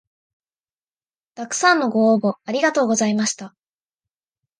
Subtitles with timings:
[1.35, 3.53] たくさんのご応募ありがとうございました